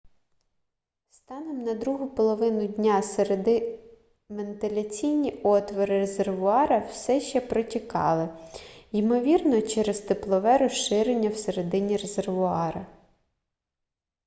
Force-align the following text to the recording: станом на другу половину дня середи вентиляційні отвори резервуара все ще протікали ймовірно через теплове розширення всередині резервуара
станом 1.09 1.63
на 1.63 1.73
другу 1.75 2.09
половину 2.09 2.67
дня 2.67 3.01
середи 3.01 3.79
вентиляційні 4.29 5.33
отвори 5.43 5.99
резервуара 5.99 6.79
все 6.79 7.21
ще 7.21 7.41
протікали 7.41 8.29
ймовірно 8.91 9.61
через 9.61 9.99
теплове 10.01 10.57
розширення 10.57 11.29
всередині 11.29 11.97
резервуара 11.97 12.87